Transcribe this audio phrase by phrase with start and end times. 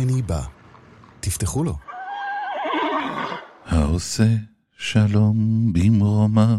[0.00, 0.42] בני בא.
[1.20, 1.76] תפתחו לו.
[3.66, 4.36] העושה
[4.76, 6.58] שלום במרומיו,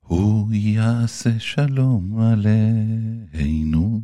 [0.00, 4.00] הוא יעשה שלום עלינו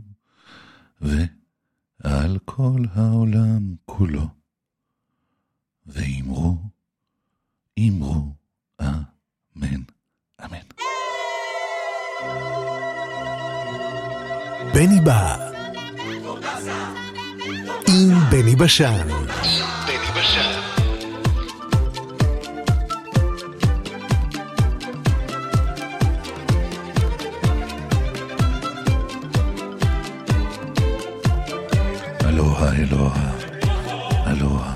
[1.01, 4.27] ועל כל העולם כולו.
[5.87, 6.59] ואמרו,
[7.79, 8.35] אמרו,
[8.81, 9.83] אמן,
[10.45, 10.67] אמן.
[14.75, 15.50] בני בא.
[18.61, 19.09] בשן.
[19.87, 20.61] בני בשן.
[32.29, 33.31] אלוהה, אלוהה,
[34.27, 34.75] אלוהה.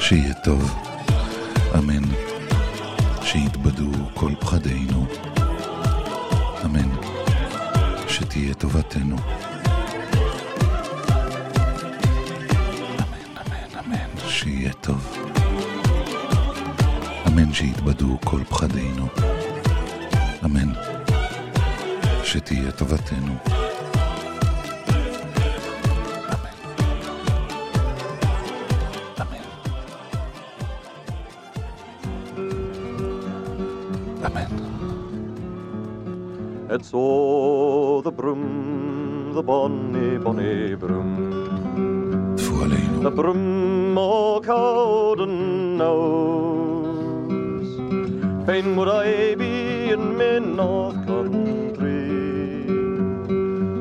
[0.00, 0.77] שיהיה טוב,
[18.07, 19.07] שיתבדו כל פחדינו.
[20.45, 20.69] אמן.
[22.23, 23.33] שתהיה טובתנו.
[36.75, 41.11] It's oh the broom, the bonny, bonny broom.
[43.03, 43.97] The broom
[48.76, 52.66] would I be in my north country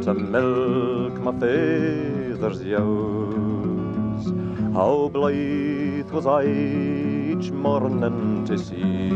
[0.03, 4.25] to milk my father's ewes.
[4.73, 9.11] How blithe was I each morning to see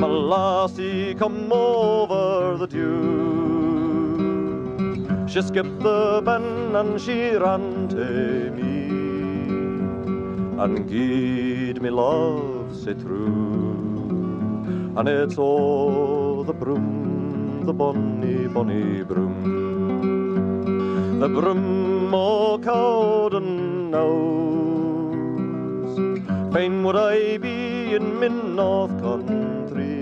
[0.00, 4.16] my lassie come over the dew.
[5.26, 8.86] She skipped the ben and she ran to me
[10.62, 13.55] and gied me love say true.
[14.98, 19.36] And it's all the broom, the bonny, bonny broom.
[21.20, 25.16] The broom o' Cowden Knowes.
[26.54, 29.96] Fain would I be in min north country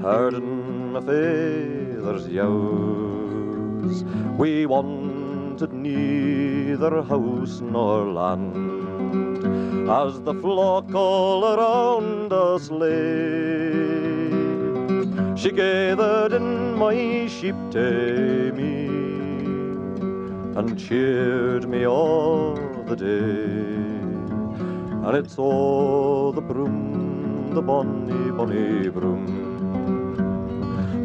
[0.00, 4.04] herding my father's ewes.
[4.38, 8.75] We wanted neither house nor land,
[9.88, 14.30] as the flock all around us lay.
[15.36, 18.86] She gathered in my sheep to me
[20.58, 22.54] and cheered me all
[22.86, 24.04] the day.
[25.06, 29.46] And it's all the broom, the bonny, bonny broom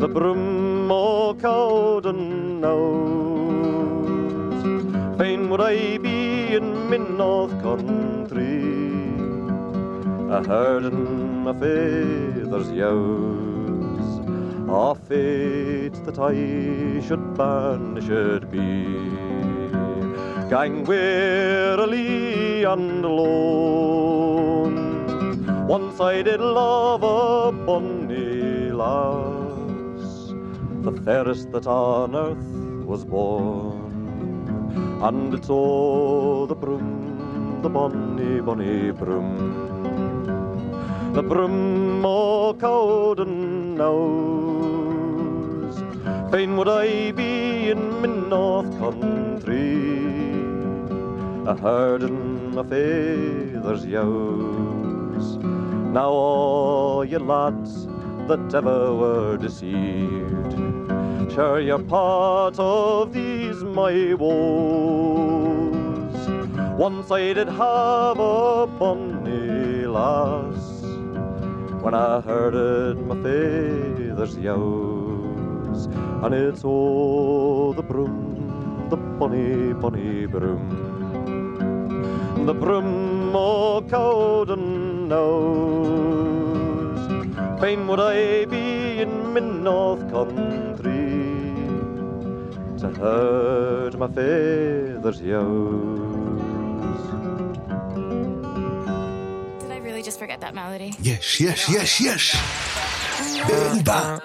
[0.01, 4.63] the broom o' Cowden Knowes.
[5.19, 6.20] Fain would I be
[6.53, 8.63] in min north country,
[10.37, 14.07] a herding my father's ewes.
[14.69, 16.33] A fate that I
[17.05, 18.85] should banished be,
[20.49, 24.77] gang wearily and alone.
[25.67, 29.41] Once I did love a bonny lad
[30.83, 33.90] the fairest that on earth was born.
[35.07, 39.71] And it's all the broom, the bonny, bonny broom.
[41.13, 44.61] The broom o' oh, Cowden Knowes.
[46.31, 49.89] Fain would I be in min north country,
[51.45, 55.37] a herding my father's ewes.
[55.91, 57.87] Now all ye lads
[58.29, 60.53] that ever were deceived.
[61.33, 64.51] Sure, you're part of these my woes.
[66.77, 70.81] Once I did have a bonny lass
[71.83, 75.87] when I herded my father's ewes,
[76.23, 80.67] and it's oh the broom, the bonny, bonny broom,
[82.45, 86.41] the broom oh, o' Cowden Knowes.
[87.61, 90.70] Fain would I be in min north country
[92.81, 96.41] to herd my father's ewes.
[99.61, 100.95] Did I really just forget that melody?
[100.99, 102.35] Yes, yes, yes, yes.
[103.47, 104.19] Bimba.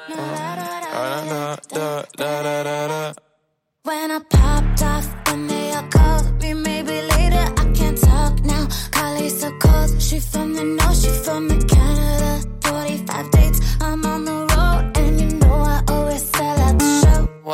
[3.83, 8.67] When I popped off, when they all called me, maybe later I can't talk now.
[8.91, 12.43] Carly's so cold, she from the north, she from the Canada.
[12.63, 13.61] 45 dates,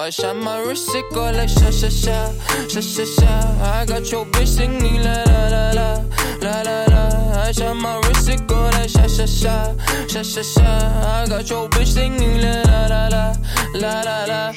[0.03, 2.33] Watch out my wrist, it go like sha sha sha,
[2.67, 3.33] sha sha sha.
[3.63, 6.05] I got your bitch singing la la la la,
[6.43, 7.37] la la la.
[7.37, 9.77] Watch out my wrist, it go like sha sha sha,
[10.09, 10.65] sha sha sha.
[11.23, 13.33] I got your bitch singing la la la la,
[13.75, 14.53] la la la.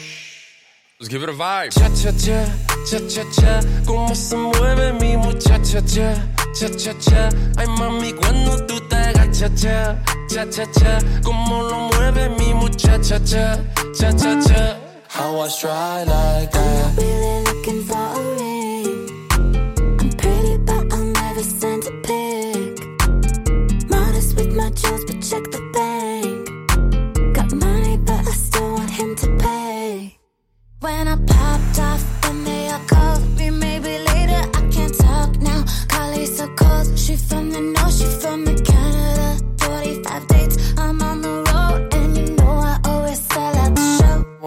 [1.00, 1.69] Let's give it a vibe.
[1.77, 2.42] Cha cha cha,
[2.89, 6.15] cha cha cha, cómo se mueve mi muchacha cha,
[6.56, 7.30] cha cha cha.
[7.59, 9.95] Ay mami cuando tú te agachas cha,
[10.27, 13.59] cha cha cha, cómo lo mueve mi muchacha cha,
[13.94, 14.84] cha cha cha.
[15.15, 16.85] How I stride like that.
[16.89, 19.27] I'm not Really looking for a ring.
[20.01, 21.91] I'm pretty, but I'll never send a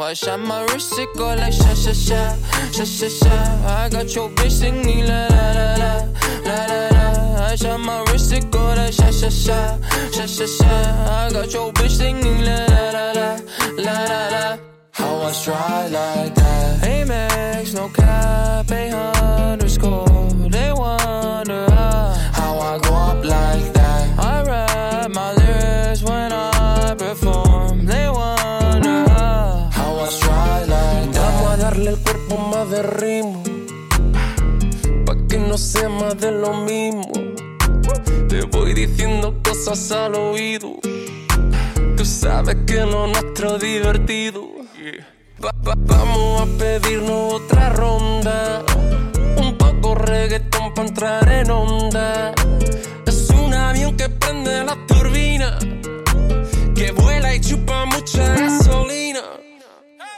[0.08, 2.34] Watch out my wrist, it go like sha sha sha,
[2.72, 3.30] sha sha sha.
[3.66, 5.92] I got your bitch singing la la la la,
[6.46, 7.40] la la la.
[7.40, 9.78] Watch out my wrist, it go like sha sha sha,
[10.10, 10.70] sha sha sha.
[11.26, 13.38] I got your bitch singing la la la la,
[13.76, 14.58] la la la.
[14.92, 16.80] How I stride like that.
[16.84, 18.67] Amex, no cap,
[35.58, 37.10] sea más de lo mismo.
[38.28, 40.76] Te voy diciendo cosas al oído.
[41.96, 44.46] Tú sabes que lo nuestro es divertido.
[45.44, 48.64] Va- va- vamos a pedirnos otra ronda.
[49.36, 52.32] Un poco reggaetón para entrar en onda.
[53.06, 55.58] Es un avión que prende la turbina.
[56.74, 59.20] Que vuela y chupa mucha gasolina.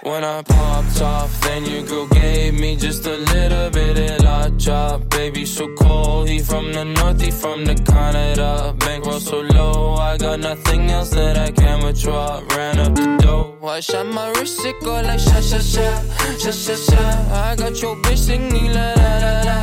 [0.02, 4.48] When I popped off, then your girl gave me just a little bit of la
[4.56, 5.10] chop.
[5.10, 6.26] Baby, so cold.
[6.26, 8.74] He from the north, he from the Canada.
[8.78, 12.40] Bankroll so low, I got nothing else that I can withdraw.
[12.56, 13.58] Ran up the dough.
[13.60, 16.02] Watch out my wrist, it go like sha sha sha,
[16.38, 17.02] sha sha sha.
[17.34, 19.58] I got your bitch singing la la la la,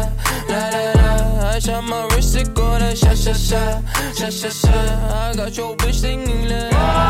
[0.50, 1.44] la la la.
[1.46, 3.82] Watch out my wrist, it go like sha sha sha,
[4.14, 4.70] sha sha sha.
[4.70, 7.07] I got your bitch singing la la,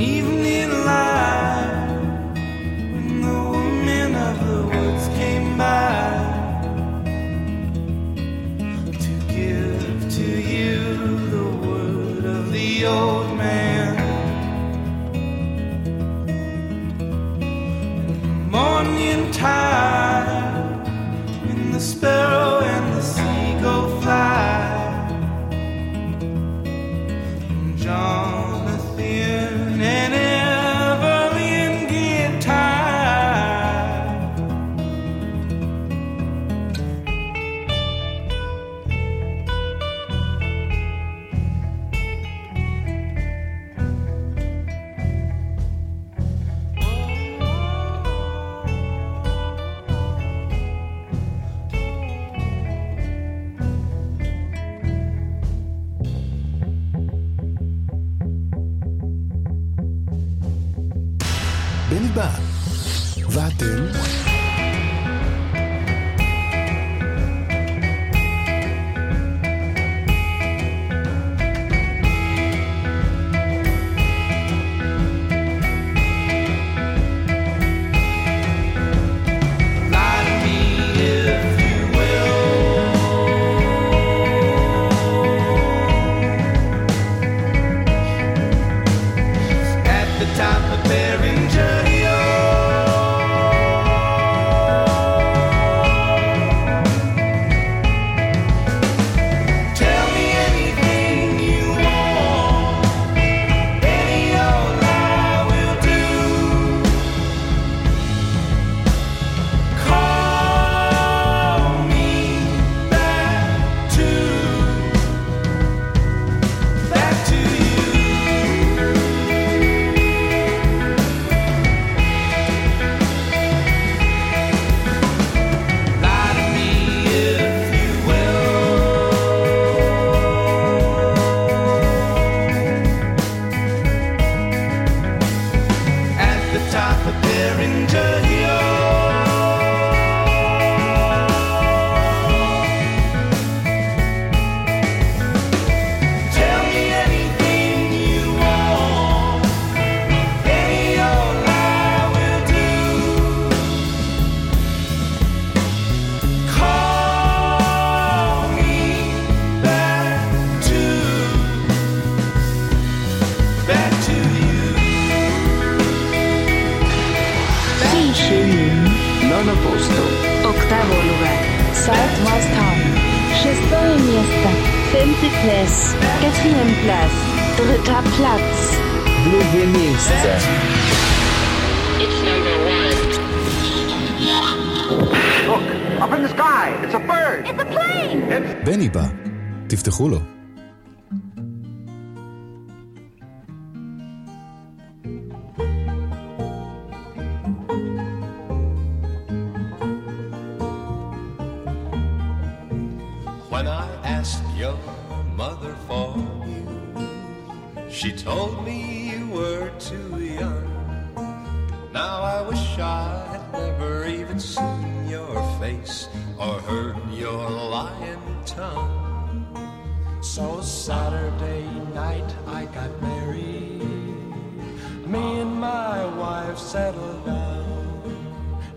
[0.00, 0.79] Evening light,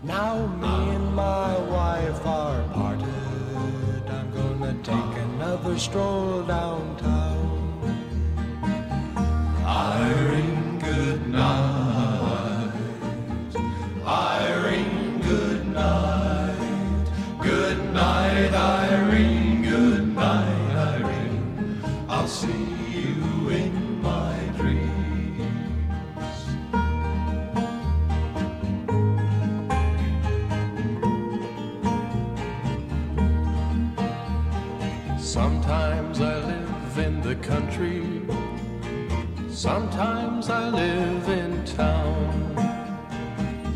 [0.03, 4.09] Now me and my wife are parted.
[4.09, 7.22] I'm gonna take another stroll downtown.
[40.43, 42.29] Sometimes I live in town.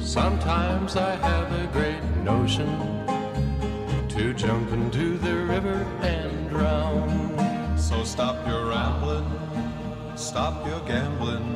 [0.01, 2.67] Sometimes I have a great notion
[4.09, 7.07] to jump into the river and drown.
[7.77, 9.31] So stop your rambling,
[10.17, 11.47] stop your gambling,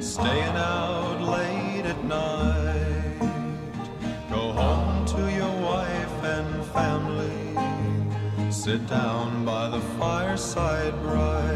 [0.00, 3.18] staying out late at night.
[4.30, 11.55] Go home to your wife and family, sit down by the fireside bright.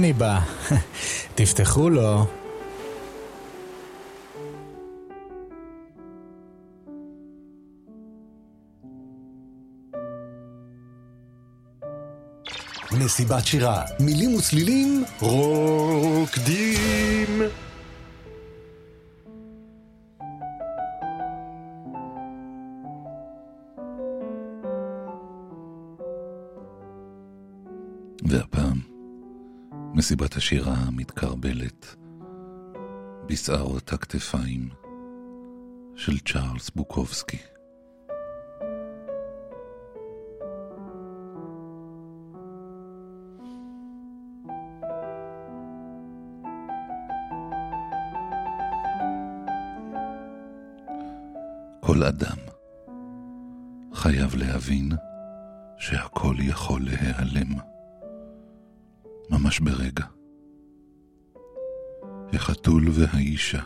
[0.00, 0.40] ממני בא,
[1.34, 2.26] תפתחו לו.
[12.92, 16.60] מסיבת שירה, מילים וצלילים, רוקדים.
[30.00, 31.96] מסיבת השירה המתקרבלת
[33.26, 34.68] בשערות הכתפיים
[35.96, 37.38] של צ'ארלס בוקובסקי.
[51.80, 52.36] כל אדם
[53.94, 54.92] חייב להבין
[55.78, 57.69] שהכל יכול להיעלם,
[59.40, 60.04] ממש ברגע.
[62.32, 63.62] החתול והאישה,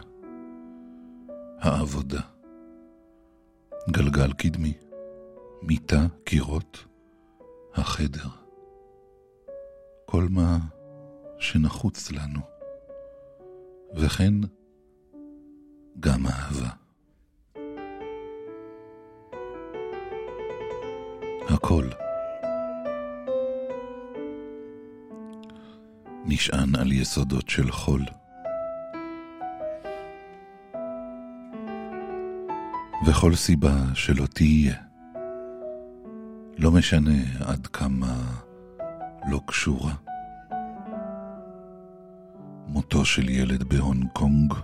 [1.59, 2.21] העבודה,
[3.91, 4.73] גלגל קדמי,
[5.63, 6.85] מיטה, קירות,
[7.75, 8.29] החדר,
[10.07, 10.59] כל מה
[11.39, 12.41] שנחוץ לנו,
[13.97, 14.35] וכן
[16.01, 16.71] גם אהבה.
[21.49, 22.04] הכל.
[26.27, 28.05] נשען על יסודות של חול.
[33.07, 34.75] וכל סיבה שלא תהיה,
[36.59, 38.17] לא משנה עד כמה
[39.29, 39.95] לא קשורה.
[42.67, 44.55] מותו של ילד בהונג קונג,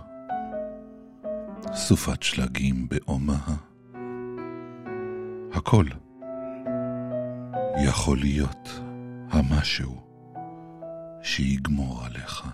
[1.73, 3.39] סופת שלגים באומה,
[5.53, 5.85] הכל.
[7.83, 8.69] יכול להיות
[9.29, 10.10] המשהו
[11.23, 12.47] שיגמור עליך.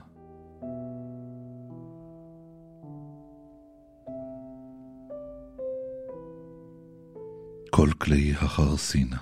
[7.72, 9.18] כל כלי החרסינה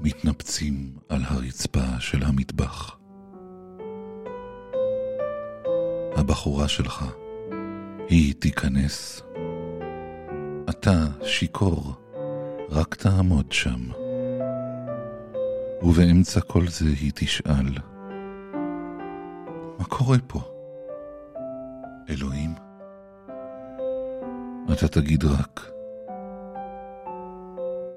[0.00, 2.98] מתנפצים על הרצפה של המטבח.
[6.16, 7.04] הבחורה שלך,
[8.08, 9.22] היא תיכנס.
[10.70, 11.94] אתה שיכור.
[12.70, 14.07] רק תעמוד שם.
[15.82, 17.78] ובאמצע כל זה היא תשאל,
[19.78, 20.40] מה קורה פה?
[22.10, 22.54] אלוהים?
[24.72, 25.70] אתה תגיד רק,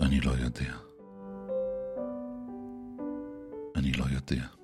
[0.02, 0.74] אני לא יודע.
[3.76, 4.61] אני לא יודע.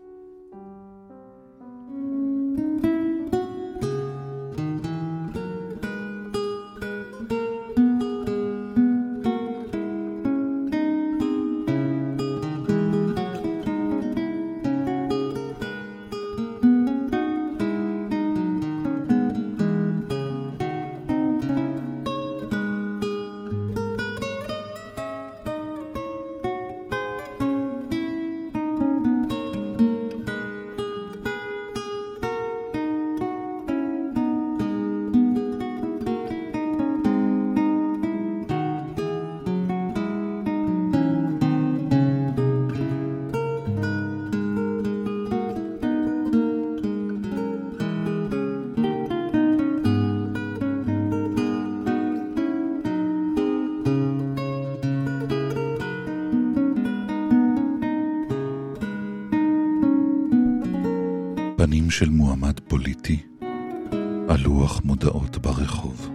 [64.77, 66.09] על לוח מודעות ברחוב.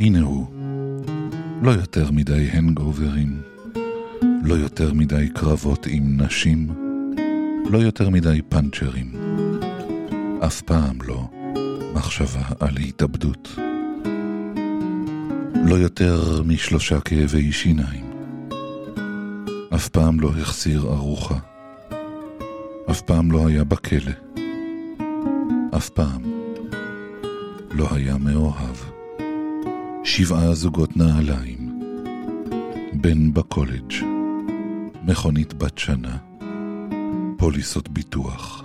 [0.00, 0.46] הנה הוא,
[1.62, 3.42] לא יותר מדי הנגאוברים,
[4.44, 6.68] לא יותר מדי קרבות עם נשים,
[7.70, 9.12] לא יותר מדי פאנצ'רים,
[10.46, 11.28] אף פעם לא
[11.94, 13.58] מחשבה על התאבדות.
[15.64, 18.04] לא יותר משלושה כאבי שיניים.
[19.74, 21.51] אף פעם לא החסיר ארוחה.
[22.92, 24.12] אף פעם לא היה בכלא.
[25.76, 26.22] אף פעם
[27.70, 28.76] לא היה מאוהב.
[30.04, 31.80] שבעה זוגות נעליים.
[32.92, 33.92] בן בקולג',
[35.02, 36.16] מכונית בת שנה,
[37.38, 38.64] פוליסות ביטוח.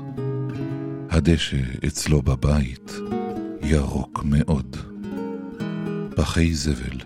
[1.10, 2.92] הדשא אצלו בבית
[3.62, 4.78] ירוק מאוד.
[6.16, 7.00] פחי זבל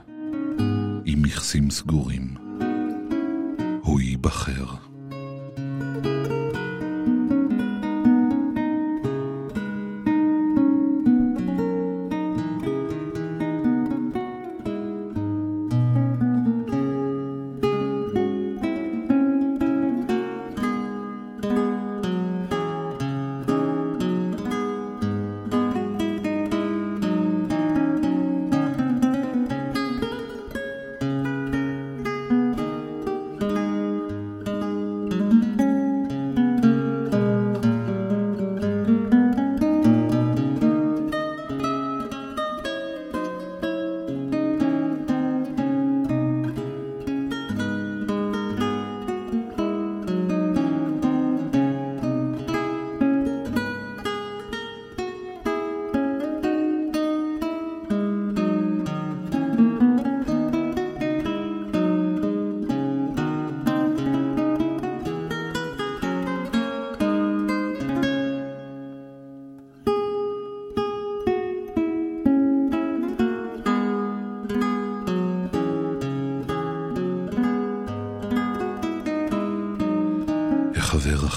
[1.06, 2.36] עם מכסים סגורים.
[3.82, 4.91] הוא ייבחר.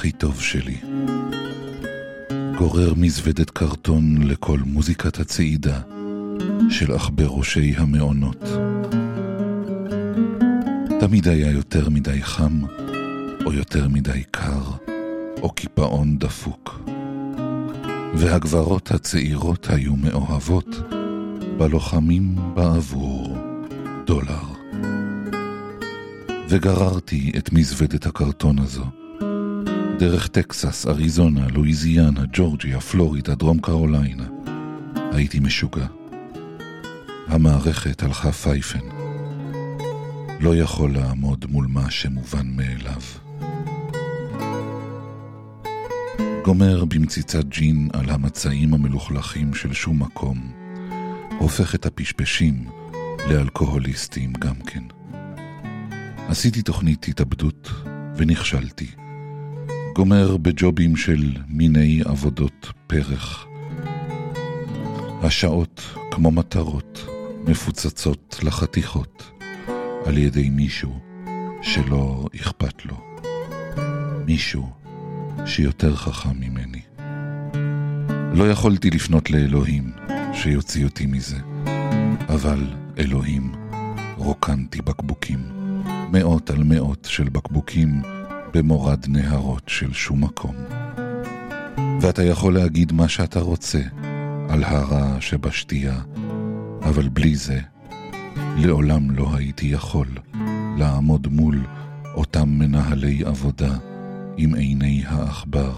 [0.04, 0.76] הכי טוב שלי.
[2.58, 5.80] גורר מזוודת קרטון לכל מוזיקת הצעידה
[6.70, 8.42] של עכבראשי המעונות.
[11.00, 12.60] תמיד היה יותר מדי חם,
[13.46, 14.62] או יותר מדי קר,
[15.42, 16.80] או קיפאון דפוק.
[18.14, 20.68] והגברות הצעירות היו מאוהבות
[21.58, 23.36] בלוחמים בעבור
[24.06, 24.44] דולר.
[26.48, 29.03] וגררתי את מזוודת הקרטון הזו.
[29.98, 34.26] דרך טקסס, אריזונה, לואיזיאנה, ג'ורג'יה, פלורידה, דרום קרוליינה.
[35.12, 35.86] הייתי משוגע.
[37.26, 38.86] המערכת הלכה פייפן.
[40.40, 43.00] לא יכול לעמוד מול מה שמובן מאליו.
[46.44, 50.52] גומר במציצת ג'ין על המצעים המלוכלכים של שום מקום,
[51.38, 52.68] הופך את הפשפשים
[53.30, 54.82] לאלכוהוליסטים גם כן.
[56.28, 57.70] עשיתי תוכנית התאבדות
[58.16, 59.03] ונכשלתי.
[59.94, 63.46] גומר בג'ובים של מיני עבודות פרח.
[65.22, 67.06] השעות כמו מטרות
[67.46, 69.40] מפוצצות לחתיכות
[70.06, 70.98] על ידי מישהו
[71.62, 72.96] שלא אכפת לו.
[74.26, 74.70] מישהו
[75.46, 76.80] שיותר חכם ממני.
[78.32, 79.92] לא יכולתי לפנות לאלוהים
[80.32, 81.38] שיוציא אותי מזה,
[82.28, 83.52] אבל אלוהים,
[84.16, 85.38] רוקנתי בקבוקים,
[86.12, 88.02] מאות על מאות של בקבוקים
[88.54, 90.54] במורד נהרות של שום מקום.
[92.00, 93.80] ואתה יכול להגיד מה שאתה רוצה
[94.48, 96.00] על הרע שבשתייה,
[96.82, 97.60] אבל בלי זה,
[98.56, 100.08] לעולם לא הייתי יכול
[100.78, 101.64] לעמוד מול
[102.14, 103.76] אותם מנהלי עבודה
[104.36, 105.72] עם עיני העכבר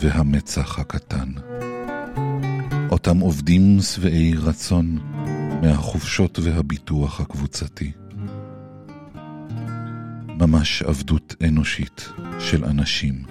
[0.00, 1.32] והמצח הקטן.
[2.90, 4.98] אותם עובדים שבעי רצון
[5.62, 7.92] מהחופשות והביטוח הקבוצתי.
[10.38, 13.22] ממש עבדות אנושית של אנשים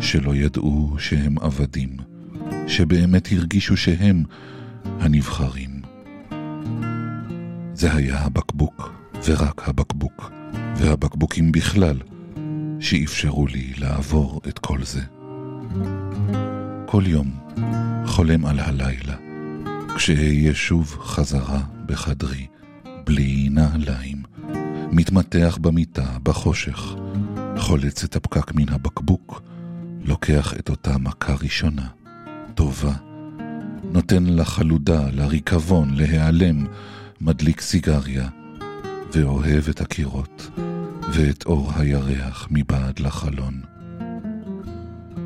[0.00, 1.96] שלא ידעו שהם עבדים,
[2.66, 4.24] שבאמת הרגישו שהם
[4.84, 5.82] הנבחרים.
[7.74, 8.92] זה היה הבקבוק,
[9.24, 10.30] ורק הבקבוק,
[10.76, 11.98] והבקבוקים בכלל,
[12.80, 15.00] שאפשרו לי לעבור את כל זה.
[16.86, 17.30] כל יום
[18.06, 19.16] חולם על הלילה,
[19.96, 22.46] כשאהיה שוב חזרה בחדרי,
[23.06, 24.22] בלי נעליים,
[24.96, 26.94] מתמתח במיטה, בחושך,
[27.58, 29.42] חולץ את הפקק מן הבקבוק,
[30.04, 31.86] לוקח את אותה מכה ראשונה,
[32.54, 32.92] טובה,
[33.92, 36.66] נותן לחלודה, לריקבון, להיעלם,
[37.20, 38.28] מדליק סיגריה,
[39.12, 40.50] ואוהב את הקירות,
[41.12, 43.60] ואת אור הירח מבעד לחלון.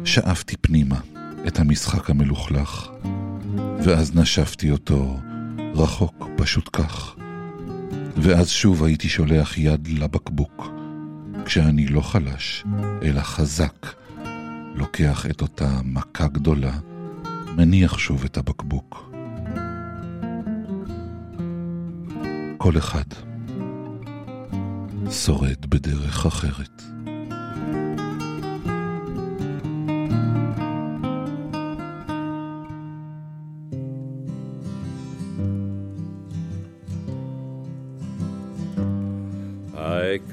[0.04, 1.00] שאפתי פנימה
[1.46, 2.88] את המשחק המלוכלך,
[3.84, 5.20] ואז נשפתי אותו
[5.74, 7.14] רחוק פשוט כך.
[8.22, 10.70] ואז שוב הייתי שולח יד לבקבוק,
[11.44, 12.64] כשאני לא חלש,
[13.02, 13.86] אלא חזק,
[14.74, 16.72] לוקח את אותה מכה גדולה,
[17.56, 19.12] מניח שוב את הבקבוק.
[22.58, 23.04] כל אחד
[25.10, 26.97] שורד בדרך אחרת.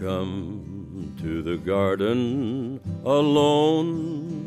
[0.06, 4.46] Come to the garden alone.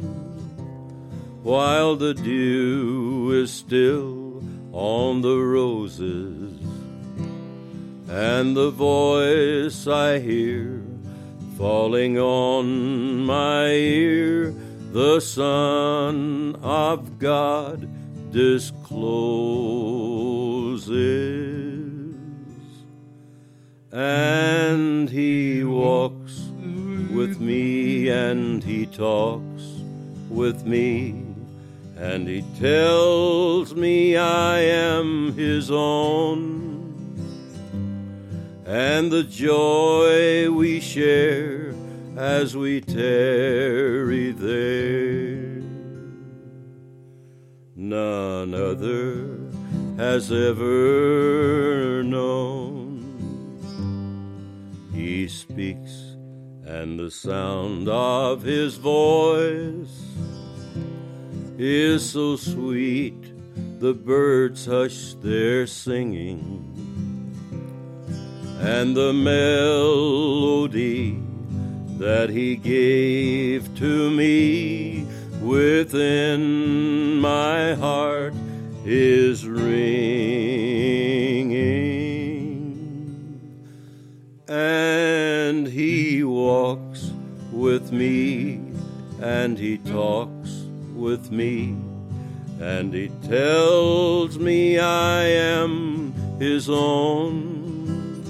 [1.42, 4.40] While the dew is still
[4.71, 6.61] on the roses
[8.09, 10.81] and the voice I hear
[11.57, 14.55] falling on my ear
[14.92, 17.88] the Son of God
[18.31, 18.79] discloses
[23.98, 26.38] and he walks
[27.11, 29.64] with me and he talks
[30.30, 31.24] with me.
[31.96, 36.94] And he tells me I am his own.
[38.66, 41.74] And the joy we share
[42.16, 45.61] as we tarry there.
[47.74, 49.40] None other
[49.96, 52.77] has ever known
[55.28, 56.16] speaks,
[56.64, 60.02] and the sound of his voice
[61.58, 63.32] is so sweet,
[63.80, 66.64] the birds hush their singing,
[68.60, 70.42] and the melody
[71.98, 75.06] that he gave to me
[75.42, 78.34] within my heart
[78.84, 80.68] is ringing
[84.48, 87.11] and he walks
[87.52, 88.61] with me
[89.20, 91.76] and he talks with me,
[92.61, 98.24] and he tells me I am his own.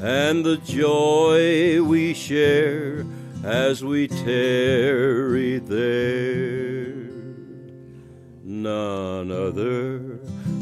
[0.00, 3.04] And the joy we share
[3.44, 6.94] as we tarry there,
[8.42, 10.20] none other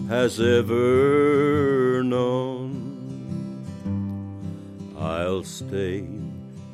[0.09, 2.90] has ever known.
[5.11, 6.07] I'll stay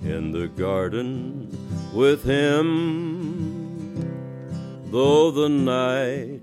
[0.02, 1.48] in the garden
[1.94, 3.96] with him,
[4.90, 6.42] though the night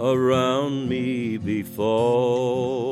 [0.00, 2.90] around me be falling,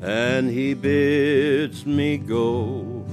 [0.00, 3.04] and he bids me go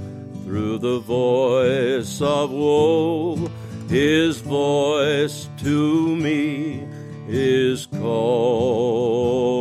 [0.43, 3.49] through the voice of woe.
[3.89, 6.87] His voice to me
[7.27, 9.52] is calling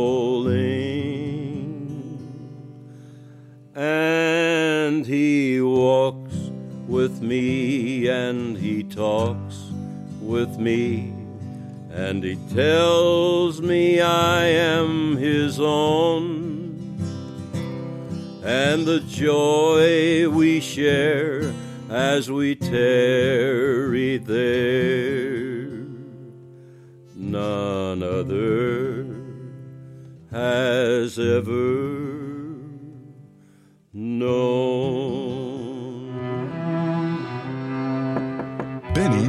[7.13, 9.69] with me and he talks
[10.19, 11.13] with me
[11.91, 16.97] and he tells me I am his own.
[18.43, 21.53] And the joy we share
[21.89, 25.69] as we tarry there
[27.15, 29.05] none other
[30.31, 31.92] has ever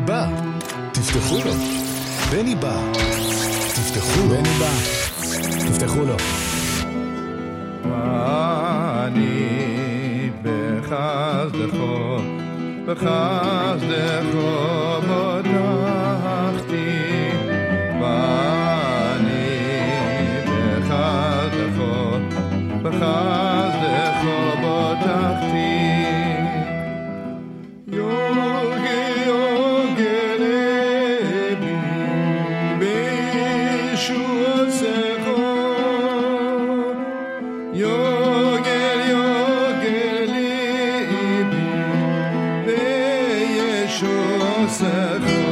[0.06, 0.26] בא,
[0.92, 1.52] תפתחו לו.
[2.30, 2.76] בני בא,
[3.68, 4.28] תפתחו לו.
[4.28, 4.70] בני בא,
[5.68, 6.16] תפתחו לו.
[9.04, 12.18] אני בחסדךו,
[12.86, 14.54] בחסדךו
[44.23, 45.49] בישועתך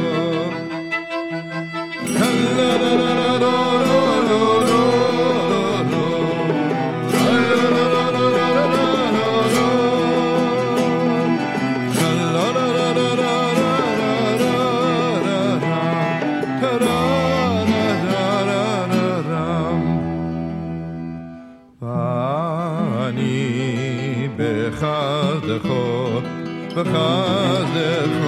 [26.76, 28.21] ואני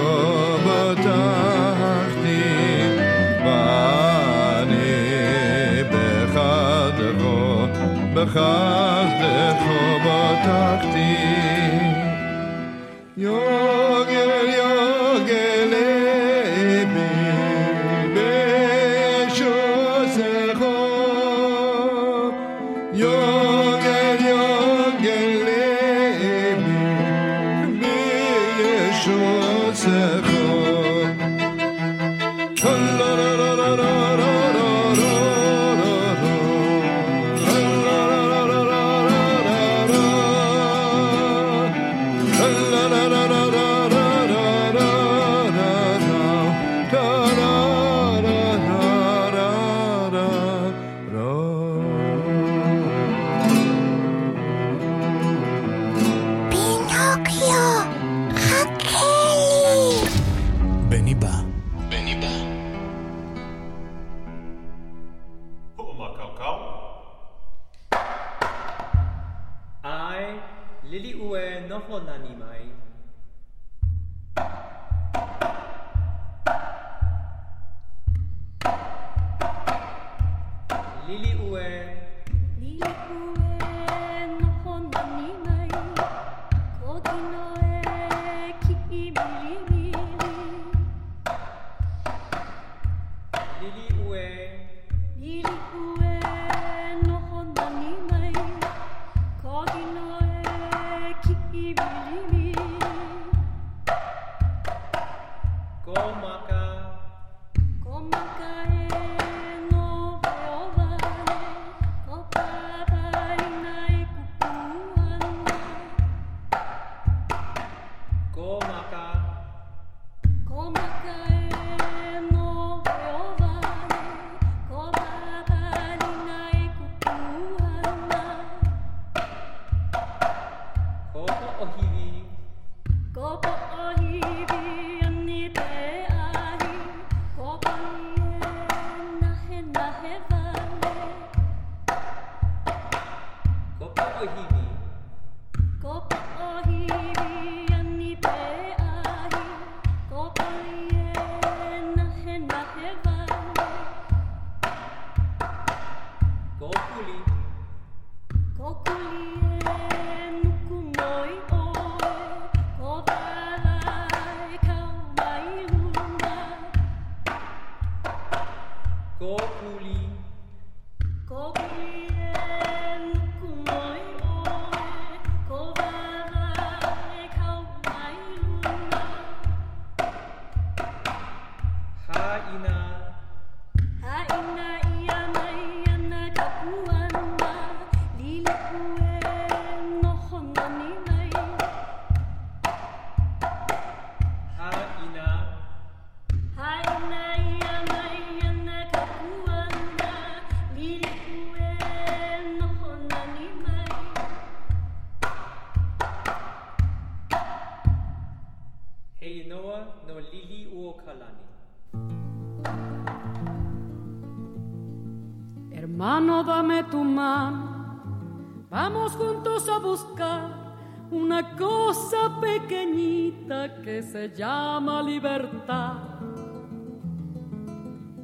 [219.78, 220.66] buscar
[221.10, 225.94] una cosa pequeñita que se llama libertad.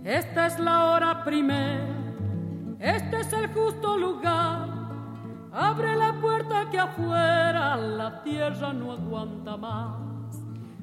[0.04, 1.86] Esta es la hora primera,
[2.80, 4.68] este es el justo lugar.
[5.52, 10.02] Abre la puerta que afuera la tierra no aguanta más.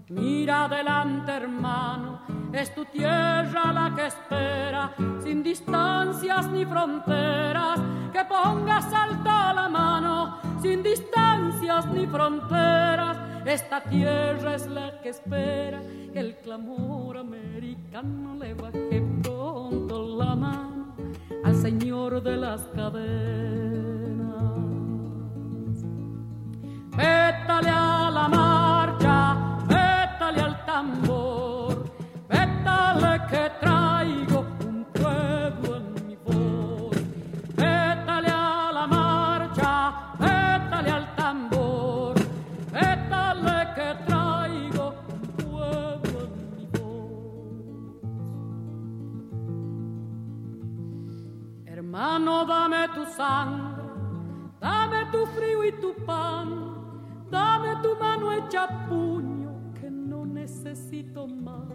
[0.10, 2.22] Mira adelante, hermano,
[2.54, 7.80] es tu tierra la que espera, sin distancias ni fronteras,
[8.12, 13.18] que pongas alta la mano, sin distancias ni fronteras.
[13.46, 15.82] Esta tierra es la que espera
[16.14, 20.96] que el clamor americano le baje pronto la mano
[21.44, 24.30] al Señor de las cadenas.
[26.96, 31.86] Vétale a la marcha, vétale al tambor,
[32.28, 33.50] vétale que
[52.46, 53.84] Dame tu sangre,
[54.60, 56.70] dame tu frío y tu pan.
[57.30, 61.68] Dame tu mano hecha puño que no necesito más.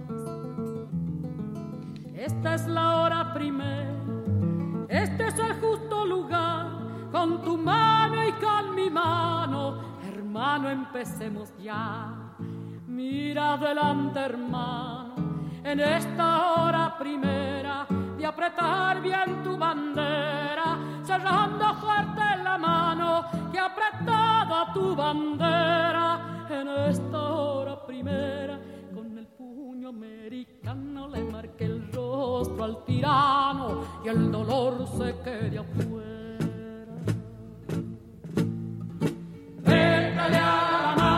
[2.14, 3.94] Esta es la hora primera,
[4.88, 6.66] este es el justo lugar.
[7.12, 12.12] Con tu mano y con mi mano, hermano, empecemos ya.
[12.88, 15.14] Mira adelante, hermano,
[15.62, 17.86] en esta hora primera
[18.24, 26.68] de apretar bien tu bandera, cerrando fuerte la mano que ha apretado tu bandera en
[26.88, 28.58] esta hora primera.
[28.94, 35.58] Con el puño americano le marque el rostro al tirano y el dolor se quede
[35.58, 36.14] afuera.
[40.24, 41.13] A la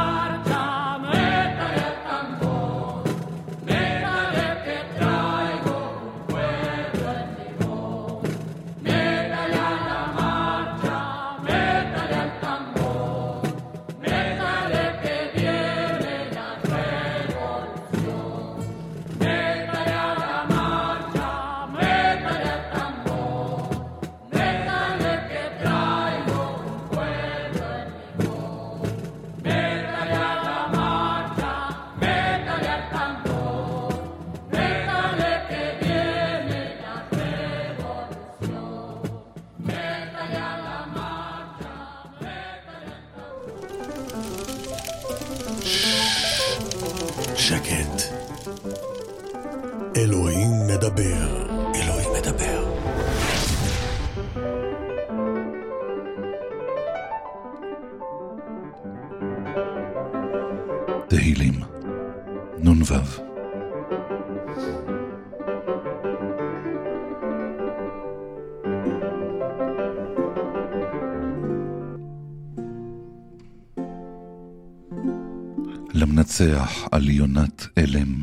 [76.41, 78.23] למנצח על יונת אלם,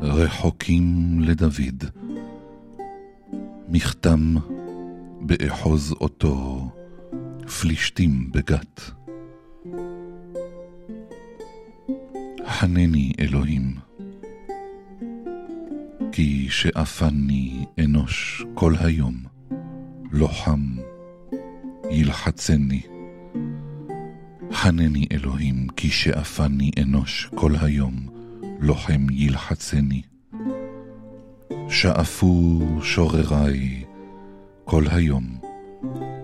[0.00, 1.84] רחוקים לדוד.
[3.68, 4.34] מכתם
[5.20, 6.68] באחוז אותו,
[7.60, 8.80] פלישתים בגת.
[12.46, 13.74] חנני אלוהים,
[16.12, 19.14] כי שאפני אנוש כל היום,
[20.12, 20.76] לוחם
[21.90, 22.93] ילחצני.
[24.54, 27.94] חנני אלוהים, כי שאפני אנוש כל היום,
[28.60, 30.02] לוחם ילחצני.
[31.68, 33.84] שאפו שורריי
[34.64, 35.24] כל היום,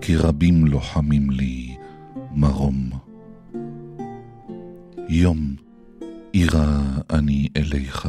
[0.00, 1.76] כי רבים לוחמים לי
[2.34, 2.90] מרום.
[5.08, 5.54] יום
[6.34, 8.08] אירא אני אליך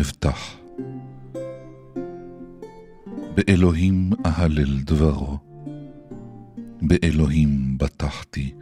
[0.00, 0.56] אבטח.
[3.34, 5.38] באלוהים אהלל דברו,
[6.82, 8.52] באלוהים בטחתי.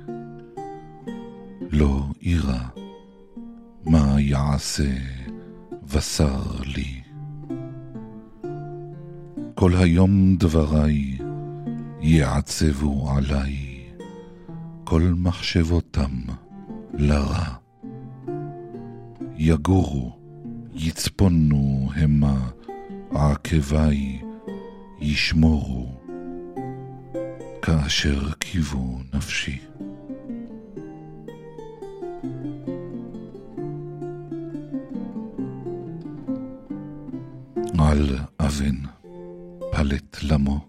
[1.71, 2.59] לא אירא,
[3.85, 4.93] מה יעשה
[5.95, 7.01] בשר לי.
[9.55, 11.19] כל היום דבריי
[12.01, 13.87] יעצבו עליי,
[14.85, 16.11] כל מחשבותם
[16.95, 17.45] לרע.
[19.37, 20.17] יגורו,
[20.75, 22.49] יצפונו המה,
[23.11, 24.23] עקביי
[25.01, 26.01] ישמורו,
[27.63, 29.59] כאשר קיוו נפשי.
[37.97, 38.77] על אבן
[39.73, 40.67] פלט למו,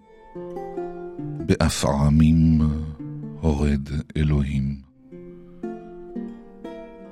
[1.45, 2.61] באפעמים
[3.41, 4.81] הורד אלוהים.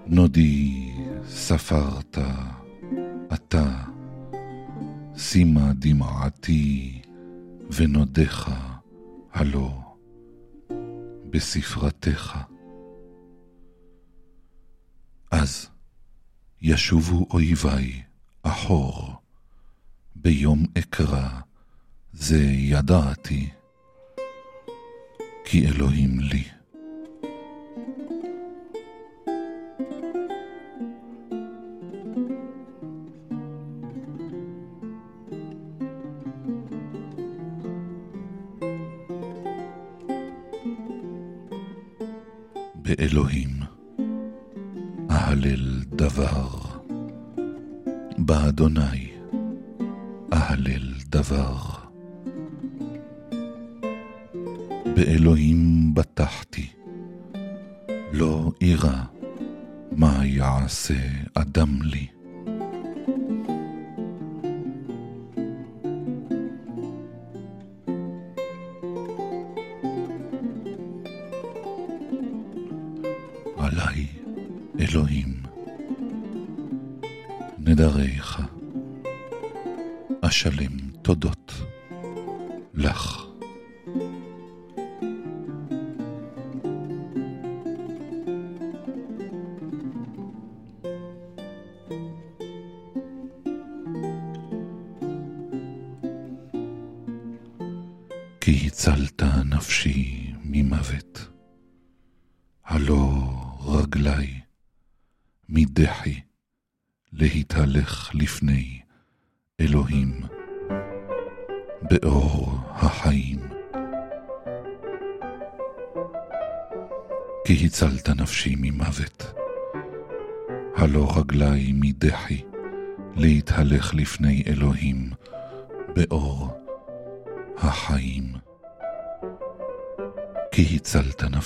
[0.07, 0.91] נודי
[1.27, 2.17] ספרת
[3.33, 3.83] אתה,
[5.17, 7.01] שימה דמעתי
[7.71, 8.51] ונודך
[9.33, 9.71] הלא
[11.29, 12.54] בספרתך.
[15.41, 15.69] אז
[16.61, 18.01] ישובו אויביי
[18.43, 19.13] אחור,
[20.15, 21.29] ביום אקרא,
[22.13, 23.49] זה ידעתי,
[25.45, 26.43] כי אלוהים לי.
[42.75, 43.54] באלוהים
[45.45, 46.49] אהלל דבר,
[48.17, 49.11] באדוני
[50.33, 51.55] אהלל דבר.
[54.95, 56.67] באלוהים בטחתי,
[58.13, 59.03] לא אירא
[59.91, 60.99] מה יעשה
[61.33, 62.14] אדם לי.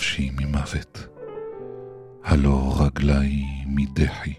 [0.09, 1.07] נפשי ממוות.
[2.23, 4.33] הלא רגלי מדחי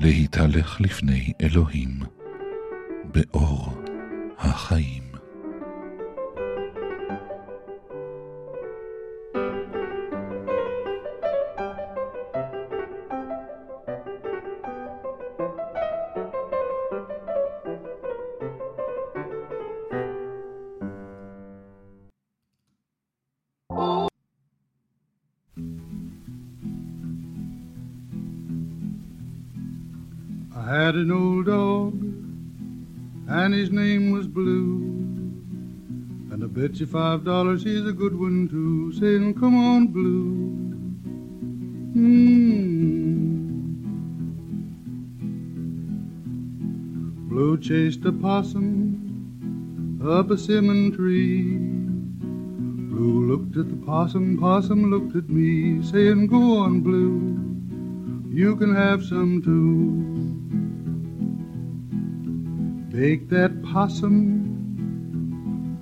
[0.00, 1.90] להתהלך לפני אלוהים
[3.04, 3.82] באור
[4.38, 5.07] החיים.
[36.78, 38.92] Bet you five dollars he's a good one too.
[38.92, 40.52] Saying, "Come on, Blue."
[41.96, 42.28] Mm.
[47.28, 51.58] Blue chased a possum up a simmon tree.
[52.90, 57.36] Blue looked at the possum, possum looked at me, saying, "Go on, Blue."
[58.30, 60.04] You can have some too.
[62.96, 64.37] Bake that possum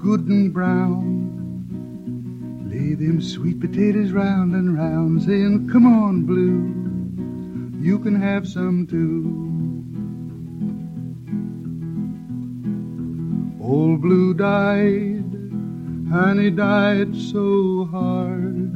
[0.07, 1.02] good and brown.
[2.70, 8.86] Lay them sweet potatoes round and round, saying, Come on, Blue, you can have some
[8.86, 9.26] too.
[13.61, 18.70] Old Blue died, and he died so hard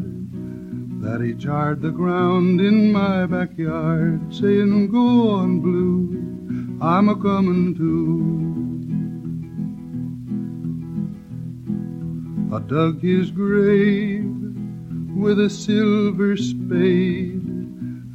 [1.01, 7.77] that he jarred the ground in my backyard, saying, Go on, Blue, I'm a comin'
[7.77, 8.40] too.
[12.53, 14.25] I dug his grave
[15.15, 17.43] with a silver spade,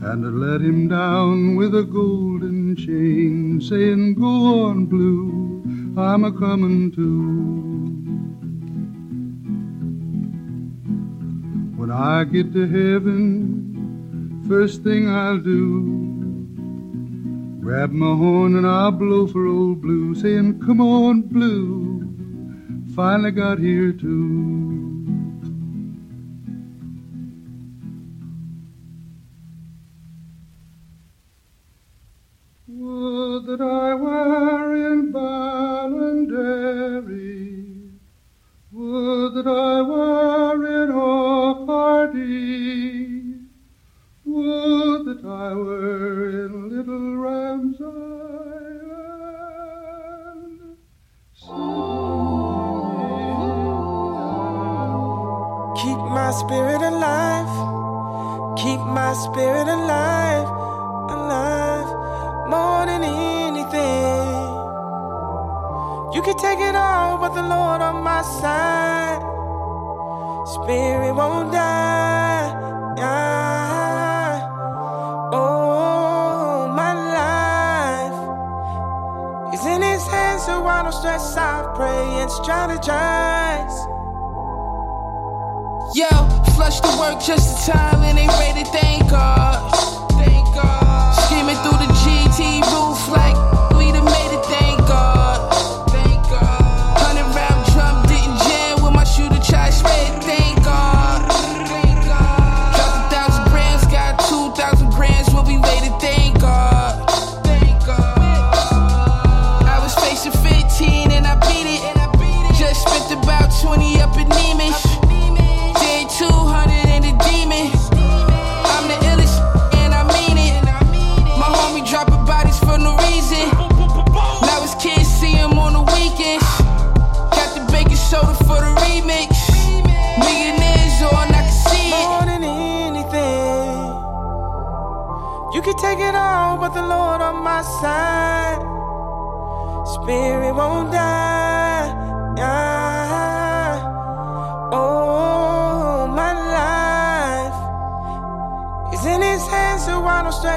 [0.01, 5.63] and let him down with a golden chain, saying, Go on, Blue,
[5.97, 7.65] I'm a comin' too.
[11.77, 16.05] When I get to heaven, first thing I'll do
[17.65, 21.94] Grab my horn and I'll blow for old blue, saying, Come on, blue.
[22.95, 24.64] Finally got here too.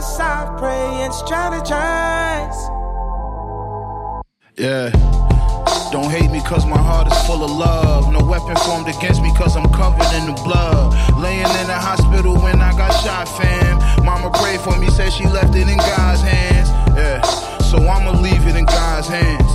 [0.03, 0.21] Stress.
[0.21, 2.59] I pray and strategize.
[4.57, 4.91] Yeah.
[5.91, 8.13] Don't hate me cause my heart is full of love.
[8.13, 10.93] No weapon formed against me cause I'm covered in the blood.
[11.19, 14.05] Laying in the hospital when I got shot, fam.
[14.05, 16.69] Mama prayed for me, said she left it in God's hands.
[16.95, 17.23] Yeah,
[17.71, 19.51] so I'ma leave it in God's hands.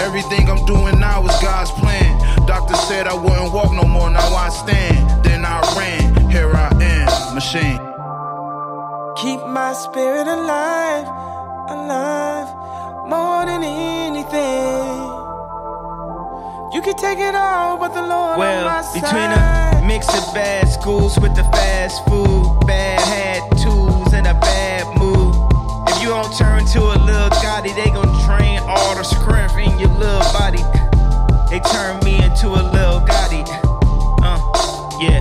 [0.00, 2.18] Everything I'm doing now is God's plan.
[2.46, 5.24] Doctor said I wouldn't walk no more, now I stand.
[5.24, 7.89] Then I ran, here I am, machine.
[9.20, 11.06] Keep my spirit alive,
[11.68, 12.48] alive,
[13.06, 14.96] more than anything.
[16.72, 19.02] You can take it all, but the Lord on my Well, side.
[19.02, 24.34] between a mix of bad schools with the fast food, bad hat tools, and a
[24.34, 25.34] bad mood.
[25.90, 29.78] If you don't turn to a little Gotti, they gon' drain all the strength in
[29.78, 30.62] your little body.
[31.50, 33.44] They turn me into a little Gotti.
[34.22, 34.38] Uh,
[35.00, 35.20] yeah.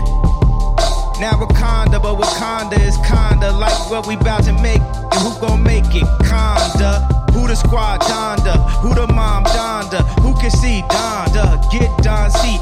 [1.19, 4.79] Now Wakanda, but Wakanda is kinda like what we bout to make.
[4.79, 6.07] And who gon' make it?
[6.23, 7.03] Conda.
[7.33, 8.55] Who the squad Donda?
[8.79, 9.99] Who the mom Donda?
[10.21, 11.59] Who can see Donda?
[11.71, 12.57] Get Don C.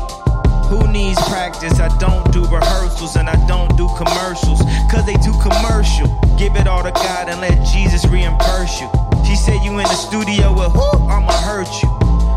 [0.69, 1.79] Who needs practice?
[1.79, 4.59] I don't do rehearsals and I don't do commercials.
[4.89, 6.07] Cause they too commercial.
[6.35, 8.89] Give it all to God and let Jesus reimburse you.
[9.23, 10.89] She said you in the studio with who?
[11.07, 11.89] I'ma hurt you.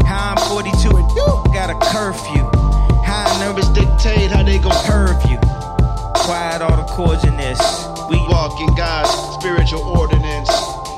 [0.04, 2.44] How I'm 42 and you got a curfew.
[3.02, 4.32] How nervous dictate
[7.00, 7.60] chords this.
[8.10, 10.50] We walk in God's spiritual ordinance.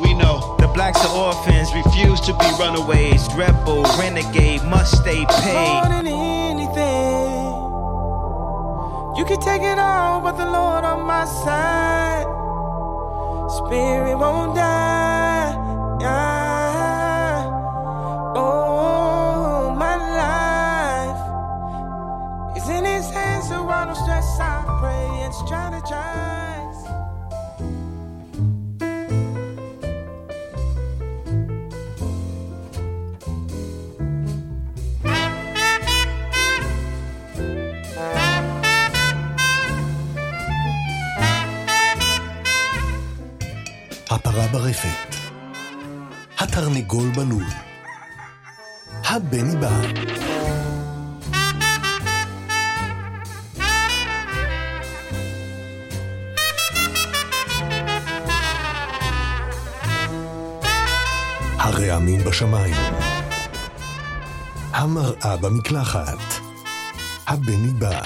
[0.02, 3.22] We know the blacks are orphans, refuse to be runaways.
[3.34, 5.24] Rebel, renegade, must stay
[5.54, 7.42] More than anything.
[9.16, 12.26] You can take it all, but the Lord on my side.
[13.58, 14.82] Spirit won't die.
[44.32, 45.16] הפרה ברפת,
[46.38, 47.44] התרנגול בלול,
[49.04, 49.80] הבני בא.
[61.58, 62.76] הרעמים בשמיים,
[64.72, 66.18] המראה במקלחת,
[67.26, 68.00] הבני בא.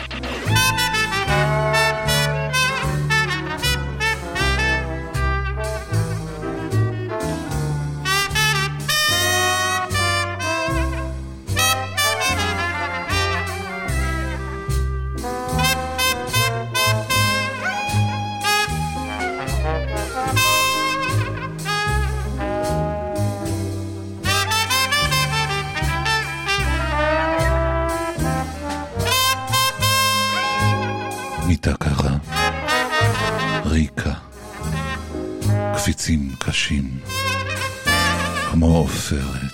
[38.58, 39.52] כמו עופרת.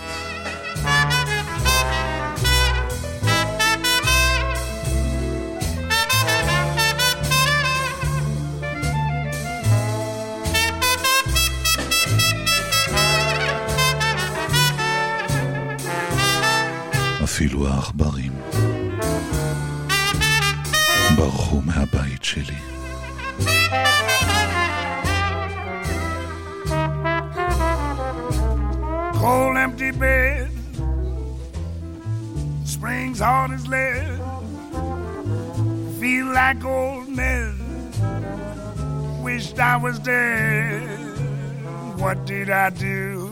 [17.24, 18.32] אפילו העכברים
[21.16, 22.54] ברחו מהבית שלי.
[29.22, 30.50] Cold empty bed,
[32.64, 34.18] springs hard as lead,
[36.00, 37.54] feel like old Ned.
[39.22, 40.88] Wished I was dead.
[42.00, 43.30] What did I do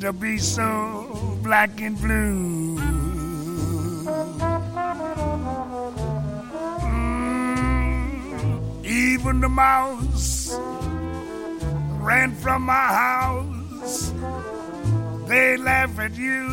[0.00, 2.78] to be so black and blue?
[7.60, 10.09] Mm, even the mouse
[12.20, 14.12] ran from my house.
[15.26, 16.44] They laugh at you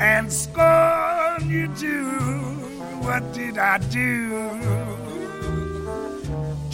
[0.00, 2.08] and scorn you too.
[3.04, 4.48] What did I do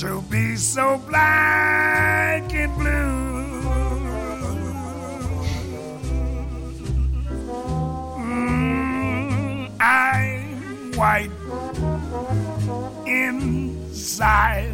[0.03, 3.31] to be so black and blue?
[8.23, 11.33] Mm, I'm white
[13.07, 14.70] inside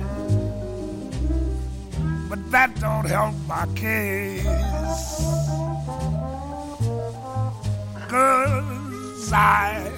[2.51, 4.45] that don't help my case.
[8.09, 9.91] Cause I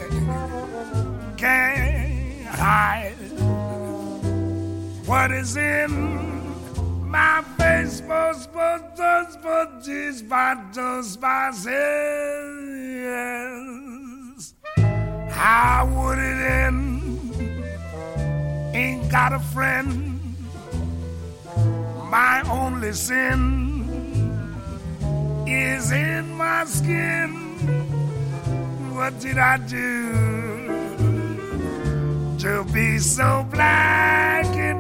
[1.37, 3.15] can't hide
[5.07, 8.01] what is in my face.
[8.01, 11.19] But, but, but, but, these battles,
[12.83, 13.35] yes.
[15.31, 16.89] How would it end?
[18.75, 20.18] Ain't got a friend
[22.11, 23.85] my only sin
[25.47, 27.31] is in my skin.
[28.95, 30.39] What did I do
[32.39, 34.78] to be so black and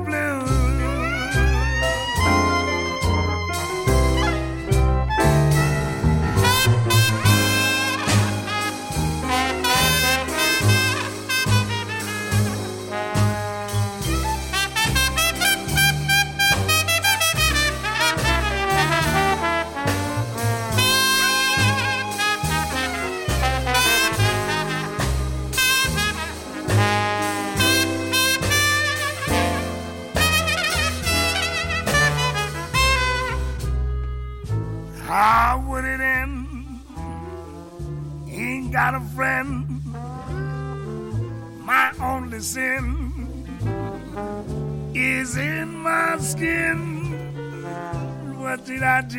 [48.80, 49.12] What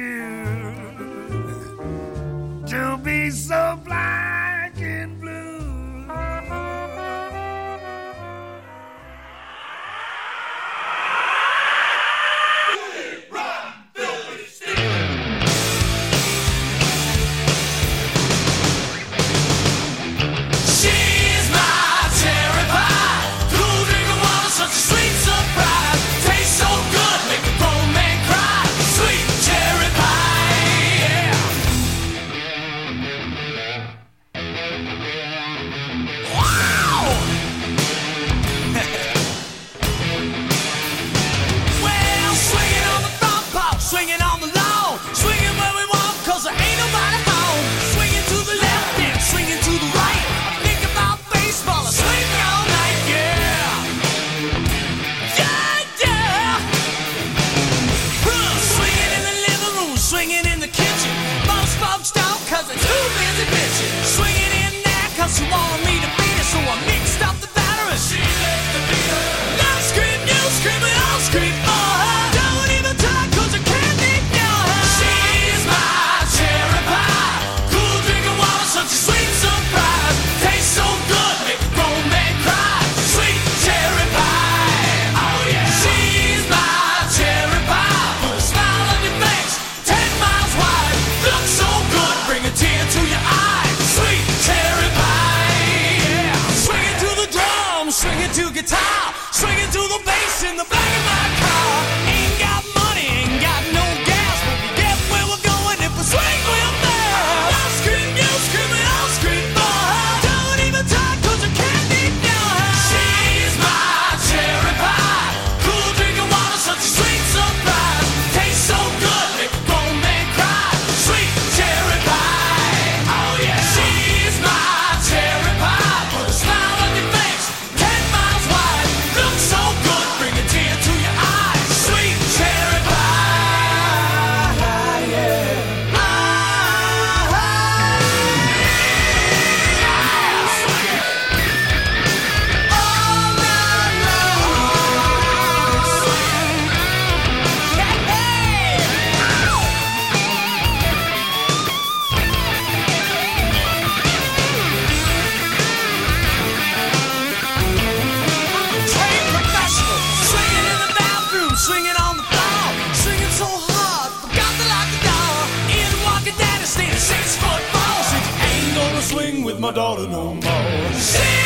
[161.70, 162.66] swinging on the floor,
[162.96, 165.38] singing so hard, forgot to lock the door.
[165.78, 168.10] In walking down the stairs, six foot balls.
[168.50, 170.92] Ain't gonna swing with my daughter no more.
[170.98, 171.39] She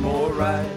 [0.00, 0.68] more ride.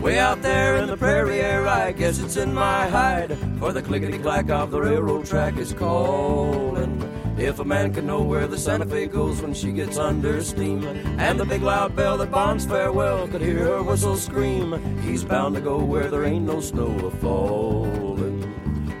[0.00, 3.36] Way out there in the prairie air, I guess it's in my hide.
[3.58, 7.02] For the clickety clack of the railroad track is calling.
[7.38, 10.84] If a man could know where the Santa Fe goes when she gets under steam,
[11.20, 15.54] and the big loud bell that bonds farewell could hear her whistle scream, he's bound
[15.54, 18.42] to go where there ain't no snow a falling.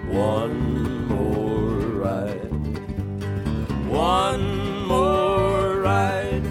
[0.08, 2.52] One more ride.
[3.88, 6.47] One more ride.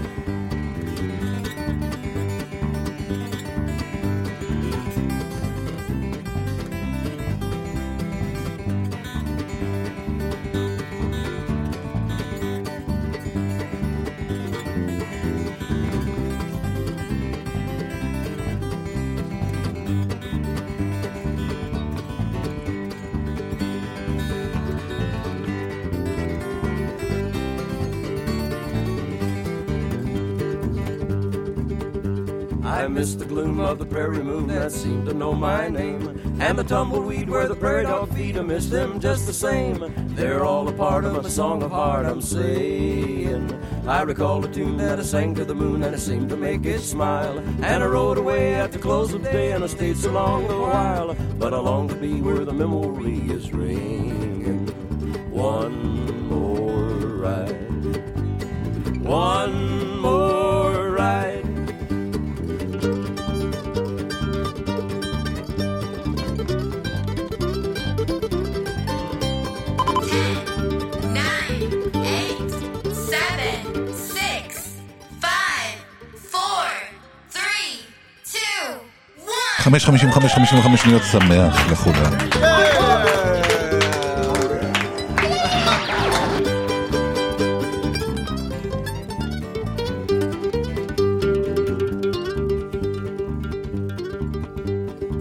[32.87, 36.07] I miss the gloom of the prairie moon that seemed to know my name.
[36.39, 39.93] And the tumbleweed where the prairie dog feed, I miss them just the same.
[40.15, 43.51] They're all a part of my song of heart, I'm saying.
[43.85, 46.65] I recall a tune that I sang to the moon and it seemed to make
[46.65, 47.39] it smile.
[47.39, 50.57] And I rode away at the close of day and I stayed so long a
[50.57, 51.13] while.
[51.37, 54.65] But I long to be where the memory is ringing.
[55.29, 56.85] One more
[57.19, 57.51] ride.
[59.05, 59.76] One
[79.66, 82.12] חמש, חמישים וחמש, חמישים וחמש שניות שמח לכולם.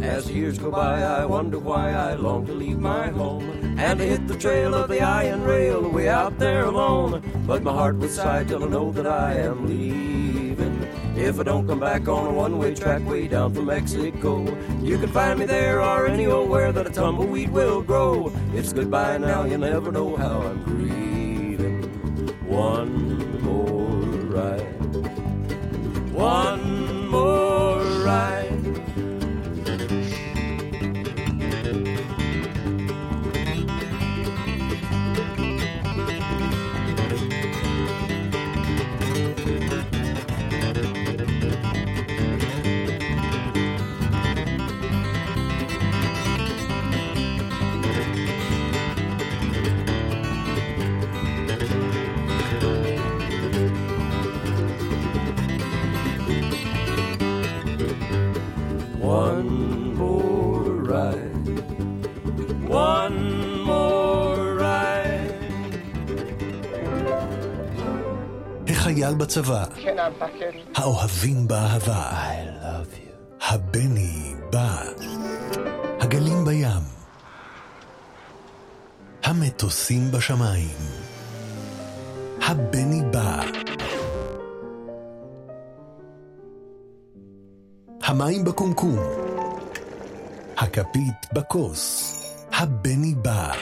[0.04, 3.46] As years go by, I wonder why I long to leave my home
[3.86, 7.12] and to hit the trail of the iron rail way out there alone.
[7.50, 10.25] But my heart would sigh till I know that I am leaving.
[11.17, 14.45] If I don't come back on a one-way track way down from Mexico,
[14.83, 18.31] you can find me there or anywhere that a tumbleweed will grow.
[18.53, 20.76] It's goodbye now, you never know how I'm
[59.17, 61.49] One more ride.
[62.69, 63.21] One
[63.69, 65.43] more ride.
[68.69, 69.65] החייל בצבא,
[70.75, 72.11] האוהבים באהבה,
[73.43, 74.83] הבני בא,
[76.01, 76.85] הגלים בים,
[79.25, 80.77] המטוסים בשמיים,
[82.43, 83.66] הבני בא.
[88.07, 88.99] המים בקומקום,
[90.57, 92.13] הכפית בכוס,
[92.53, 93.53] הבני בא.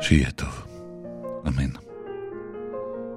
[0.00, 0.55] שיהיה טוב.